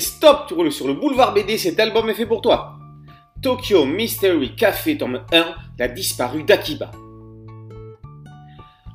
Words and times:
Stop, 0.00 0.46
tu 0.48 0.70
sur 0.70 0.86
le 0.86 0.94
boulevard 0.94 1.34
BD, 1.34 1.58
cet 1.58 1.78
album 1.78 2.08
est 2.08 2.14
fait 2.14 2.24
pour 2.24 2.40
toi. 2.40 2.78
Tokyo 3.42 3.84
Mystery 3.84 4.56
Café 4.56 4.96
tome 4.96 5.24
1, 5.30 5.54
la 5.78 5.88
disparue 5.88 6.42
d'Akiba. 6.42 6.90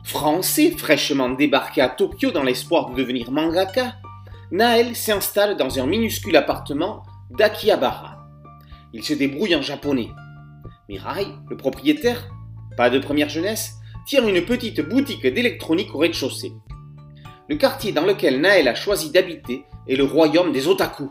Français 0.04 0.72
fraîchement 0.72 1.30
débarqué 1.30 1.82
à 1.82 1.90
Tokyo 1.90 2.32
dans 2.32 2.42
l'espoir 2.42 2.90
de 2.90 2.96
devenir 2.96 3.30
mangaka, 3.32 3.98
Naël 4.52 4.96
s'installe 4.96 5.58
dans 5.58 5.80
un 5.80 5.86
minuscule 5.86 6.38
appartement 6.38 7.04
d'Akihabara. 7.30 8.26
Il 8.92 9.04
se 9.04 9.14
débrouille 9.14 9.56
en 9.56 9.62
japonais. 9.62 10.10
Mirai, 10.90 11.28
le 11.50 11.58
propriétaire, 11.58 12.30
pas 12.78 12.90
de 12.90 12.98
première 12.98 13.30
jeunesse, 13.30 13.76
tient 14.08 14.26
une 14.28 14.44
petite 14.44 14.82
boutique 14.82 15.28
d'électronique 15.28 15.94
au 15.94 16.00
rez-de-chaussée. 16.00 16.54
Le 17.48 17.58
quartier 17.58 17.92
dans 17.92 18.06
lequel 18.06 18.42
Naël 18.42 18.68
a 18.68 18.74
choisi 18.74 19.12
d'habiter 19.12 19.66
est 19.88 19.96
le 19.96 20.04
royaume 20.04 20.52
des 20.52 20.68
otaku. 20.68 21.10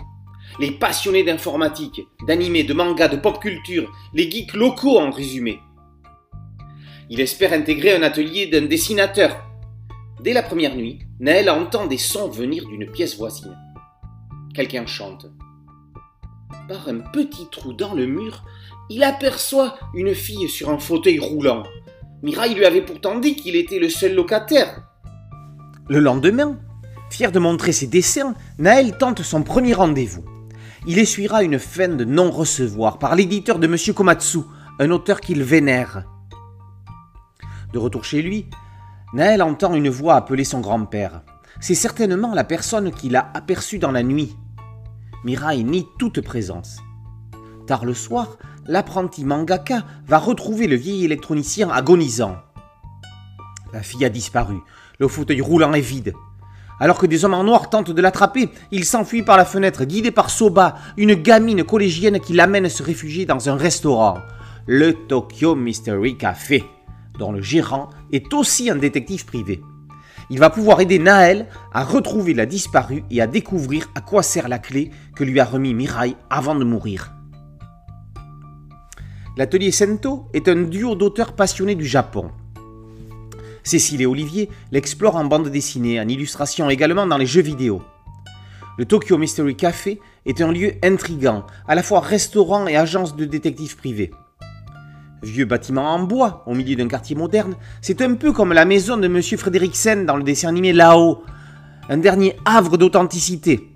Les 0.61 0.71
passionnés 0.71 1.25
d'informatique, 1.25 2.03
d'animé, 2.27 2.63
de 2.65 2.75
manga, 2.75 3.09
de 3.09 3.17
pop 3.17 3.41
culture, 3.41 3.91
les 4.13 4.31
geeks 4.31 4.55
locaux 4.55 4.99
en 4.99 5.11
résumé. 5.11 5.61
Il 7.11 7.21
espère 7.21 7.53
intégrer 7.53 7.95
un 7.95 8.03
atelier 8.03 8.47
d'un 8.47 8.63
dessinateur. 8.63 9.45
Dès 10.21 10.33
la 10.33 10.43
première 10.43 10.77
nuit, 10.77 11.01
Naël 11.21 11.51
entend 11.51 11.87
des 11.87 11.99
sons 11.99 12.29
venir 12.29 12.67
d'une 12.67 12.91
pièce 12.91 13.17
voisine. 13.17 13.57
Quelqu'un 14.55 14.87
chante. 14.87 15.27
Par 16.69 16.89
un 16.89 17.01
petit 17.01 17.47
trou 17.51 17.73
dans 17.73 17.93
le 17.93 18.07
mur, 18.07 18.45
il 18.89 19.03
aperçoit 19.03 19.77
une 19.95 20.15
fille 20.15 20.49
sur 20.49 20.71
un 20.71 20.79
fauteuil 20.79 21.19
roulant. 21.19 21.65
Mirai 22.23 22.55
lui 22.55 22.65
avait 22.65 22.81
pourtant 22.81 23.19
dit 23.19 23.37
qu'il 23.37 23.57
était 23.57 23.79
le 23.79 23.89
seul 23.89 24.15
locataire. 24.15 24.83
Le 25.89 25.99
lendemain, 25.99 26.59
fier 27.15 27.31
de 27.31 27.39
montrer 27.39 27.71
ses 27.71 27.87
dessins, 27.87 28.35
Naël 28.59 28.99
tente 28.99 29.23
son 29.23 29.45
premier 29.45 29.73
rendez-vous. 29.73 30.25
Il 30.85 30.99
essuiera 30.99 31.45
une 31.45 31.61
fin 31.61 31.87
de 31.87 32.05
non-recevoir 32.05 32.99
par 32.99 33.15
l'éditeur 33.15 33.61
de 33.61 33.69
M. 33.69 33.95
Komatsu, 33.95 34.41
un 34.81 34.91
auteur 34.91 35.21
qu'il 35.21 35.45
vénère. 35.45 36.07
De 37.73 37.79
retour 37.79 38.05
chez 38.05 38.21
lui, 38.21 38.47
Naël 39.13 39.43
entend 39.43 39.75
une 39.75 39.91
voix 39.91 40.17
appeler 40.17 40.43
son 40.43 40.59
grand-père. 40.59 41.23
C'est 41.61 41.77
certainement 41.77 42.35
la 42.35 42.43
personne 42.43 42.91
qu'il 42.91 43.15
a 43.15 43.31
aperçue 43.33 43.79
dans 43.79 43.93
la 43.93 44.03
nuit. 44.03 44.37
Mirai 45.25 45.63
nie 45.63 45.87
toute 46.01 46.21
présence. 46.21 46.81
Tard 47.69 47.85
le 47.85 47.95
soir, 47.95 48.39
l'apprenti 48.67 49.25
mangaka 49.25 49.85
va 50.09 50.19
retrouver 50.19 50.67
le 50.67 50.75
vieil 50.75 51.05
électronicien 51.05 51.71
agonisant. 51.71 52.39
La 53.73 53.85
fille 53.85 54.05
a 54.05 54.09
disparu, 54.09 54.57
le 54.99 55.07
fauteuil 55.07 55.41
roulant 55.41 55.75
est 55.75 55.81
vide. 55.81 56.13
Alors 56.85 56.99
que 56.99 57.07
des 57.07 57.25
hommes 57.25 57.33
en 57.33 57.45
noir 57.45 57.71
tentent 57.71 57.93
de 57.93 58.03
l'attraper, 58.03 58.51
il 58.71 58.85
s'enfuit 58.85 59.23
par 59.23 59.39
la 59.39 59.47
fenêtre, 59.47 59.87
guidé 59.87 60.11
par 60.11 60.29
Soba, 60.29 60.75
une 60.99 61.15
gamine 61.15 61.65
collégienne 61.65 62.21
qui 62.21 62.35
l'amène 62.35 62.69
se 62.69 62.83
réfugier 62.83 63.25
dans 63.25 63.49
un 63.49 63.57
restaurant, 63.57 64.19
le 64.67 64.93
Tokyo 64.93 65.55
Mystery 65.55 66.19
Café, 66.19 66.63
dont 67.19 67.33
le 67.33 67.41
gérant 67.41 67.89
est 68.13 68.35
aussi 68.35 68.69
un 68.69 68.77
détective 68.77 69.25
privé. 69.25 69.63
Il 70.29 70.39
va 70.39 70.51
pouvoir 70.51 70.79
aider 70.83 70.99
Naël 70.99 71.47
à 71.73 71.85
retrouver 71.85 72.35
la 72.35 72.45
disparue 72.45 73.03
et 73.11 73.23
à 73.23 73.27
découvrir 73.27 73.89
à 73.95 74.03
quoi 74.03 74.23
sert 74.23 74.49
la 74.49 74.59
clé 74.59 74.91
que 75.17 75.25
lui 75.25 75.41
a 75.41 75.47
remis 75.47 75.73
Mirai 75.73 76.17
avant 76.29 76.55
de 76.55 76.65
mourir. 76.65 77.15
L'atelier 79.39 79.71
Sento 79.71 80.29
est 80.35 80.49
un 80.49 80.65
duo 80.65 80.97
d'auteurs 80.97 81.33
passionnés 81.33 81.77
du 81.77 81.87
Japon. 81.87 82.31
Cécile 83.65 84.03
et 84.03 84.07
Olivier 84.07 84.49
l'explorent 84.71 85.17
en 85.17 85.25
bande 85.25 85.49
dessinée, 85.49 86.01
en 86.01 86.07
illustration 86.07 86.71
également 86.71 87.07
dans 87.07 87.17
les 87.17 87.27
jeux 87.27 87.43
vidéo. 87.43 87.83
Le 88.79 88.85
Tokyo 88.85 89.19
Mystery 89.19 89.57
Café 89.57 90.01
est 90.27 90.41
un 90.41 90.53
lieu 90.53 90.75
intrigant, 90.83 91.47
à 91.67 91.75
la 91.75 91.83
fois 91.83 92.01
restaurant 92.01 92.67
et 92.67 92.77
agence 92.77 93.17
de 93.17 93.25
détectives 93.25 93.77
privés. 93.77 94.13
Vieux 95.23 95.47
bâtiment 95.47 95.95
en 95.95 96.01
bois, 96.01 96.45
au 96.47 96.55
milieu 96.55 96.77
d'un 96.77 96.89
quartier 96.89 97.17
moderne, 97.17 97.57
c'est 97.81 98.03
un 98.03 98.15
peu 98.15 98.33
comme 98.33 98.53
la 98.53 98.65
maison 98.65 98.97
de 98.97 99.09
Monsieur 99.09 99.39
Frédériksen 99.39 100.07
dans 100.07 100.17
le 100.17 100.23
dessin 100.23 100.49
animé 100.49 100.73
Lao, 100.73 101.25
un 101.89 101.99
dernier 101.99 102.37
havre 102.45 102.77
d'authenticité. 102.77 103.73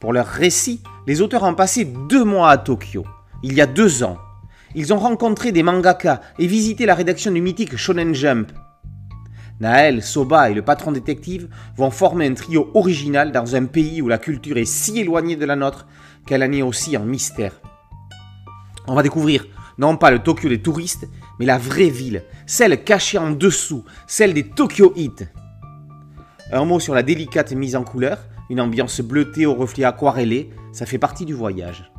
Pour 0.00 0.12
leur 0.12 0.26
récit, 0.26 0.82
les 1.06 1.22
auteurs 1.22 1.44
ont 1.44 1.54
passé 1.54 1.84
deux 2.08 2.24
mois 2.24 2.50
à 2.50 2.58
Tokyo 2.58 3.06
il 3.42 3.54
y 3.54 3.60
a 3.60 3.66
deux 3.66 4.02
ans. 4.02 4.18
Ils 4.78 4.92
ont 4.92 4.98
rencontré 4.98 5.52
des 5.52 5.62
mangaka 5.62 6.20
et 6.38 6.46
visité 6.46 6.84
la 6.84 6.94
rédaction 6.94 7.32
du 7.32 7.40
mythique 7.40 7.78
Shonen 7.78 8.14
Jump. 8.14 8.52
Naël, 9.58 10.02
Soba 10.02 10.50
et 10.50 10.54
le 10.54 10.60
patron 10.60 10.92
détective 10.92 11.48
vont 11.78 11.90
former 11.90 12.26
un 12.26 12.34
trio 12.34 12.70
original 12.74 13.32
dans 13.32 13.56
un 13.56 13.64
pays 13.64 14.02
où 14.02 14.08
la 14.08 14.18
culture 14.18 14.58
est 14.58 14.66
si 14.66 15.00
éloignée 15.00 15.36
de 15.36 15.46
la 15.46 15.56
nôtre 15.56 15.86
qu'elle 16.26 16.42
en 16.42 16.52
est 16.52 16.60
aussi 16.60 16.94
en 16.98 17.06
mystère. 17.06 17.58
On 18.86 18.94
va 18.94 19.02
découvrir 19.02 19.46
non 19.78 19.96
pas 19.96 20.10
le 20.10 20.18
Tokyo 20.18 20.50
des 20.50 20.60
touristes, 20.60 21.08
mais 21.38 21.46
la 21.46 21.56
vraie 21.56 21.88
ville, 21.88 22.22
celle 22.44 22.84
cachée 22.84 23.16
en 23.16 23.30
dessous, 23.30 23.82
celle 24.06 24.34
des 24.34 24.46
Tokyo 24.50 24.92
Heat. 24.94 25.26
Un 26.52 26.66
mot 26.66 26.80
sur 26.80 26.94
la 26.94 27.02
délicate 27.02 27.52
mise 27.52 27.76
en 27.76 27.82
couleur, 27.82 28.18
une 28.50 28.60
ambiance 28.60 29.00
bleutée 29.00 29.46
au 29.46 29.54
reflet 29.54 29.84
aquarellé, 29.84 30.50
ça 30.72 30.84
fait 30.84 30.98
partie 30.98 31.24
du 31.24 31.32
voyage. 31.32 31.90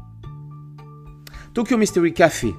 Tokyo 1.55 1.75
Mystery 1.75 2.13
Café 2.13 2.53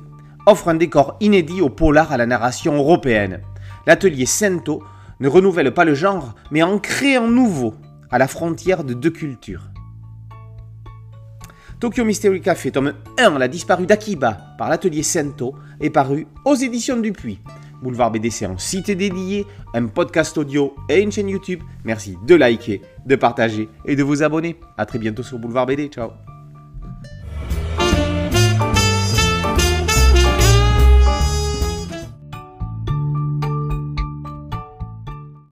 offre 0.48 0.68
un 0.68 0.74
décor 0.74 1.16
inédit 1.20 1.60
au 1.60 1.68
polar 1.68 2.10
à 2.10 2.16
la 2.16 2.26
narration 2.26 2.74
européenne. 2.74 3.40
L'atelier 3.86 4.26
Sento 4.26 4.82
ne 5.20 5.28
renouvelle 5.28 5.74
pas 5.74 5.84
le 5.84 5.94
genre, 5.94 6.34
mais 6.50 6.62
en 6.62 6.78
crée 6.78 7.16
un 7.16 7.28
nouveau, 7.28 7.74
à 8.10 8.18
la 8.18 8.28
frontière 8.28 8.82
de 8.82 8.94
deux 8.94 9.10
cultures. 9.10 9.64
Tokyo 11.80 12.04
Mystery 12.04 12.40
Café, 12.40 12.70
tome 12.72 12.94
1, 13.18 13.38
La 13.38 13.46
disparue 13.46 13.86
d'Akiba, 13.86 14.38
par 14.56 14.68
l'atelier 14.68 15.02
Sento, 15.02 15.54
est 15.80 15.90
paru 15.90 16.26
aux 16.44 16.54
éditions 16.54 16.96
Dupuis. 16.96 17.40
Boulevard 17.82 18.10
BD, 18.10 18.30
c'est 18.30 18.46
un 18.46 18.58
site 18.58 18.90
dédié, 18.90 19.46
un 19.74 19.86
podcast 19.86 20.36
audio 20.38 20.74
et 20.88 21.00
une 21.00 21.12
chaîne 21.12 21.28
YouTube. 21.28 21.60
Merci 21.84 22.16
de 22.26 22.34
liker, 22.34 22.82
de 23.06 23.16
partager 23.16 23.68
et 23.84 23.94
de 23.94 24.02
vous 24.02 24.22
abonner. 24.22 24.58
A 24.76 24.86
très 24.86 24.98
bientôt 24.98 25.22
sur 25.22 25.38
Boulevard 25.38 25.66
BD. 25.66 25.86
Ciao 25.86 26.27